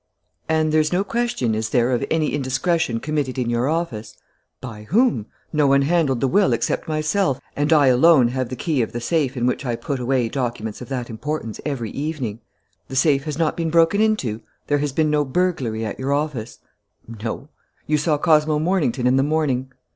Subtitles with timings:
[0.49, 4.17] "And there's no question, is there, of any indiscretion committed in your office?"
[4.59, 5.27] "By whom?
[5.53, 8.99] No one handled the will except myself; and I alone have the key of the
[8.99, 12.39] safe in which I put away documents of that importance every evening."
[12.87, 14.41] "The safe has not been broken into?
[14.65, 16.57] There has been no burglary at your office?"
[17.07, 17.49] "No."
[17.85, 19.71] "You saw Cosmo Mornington in the morning?"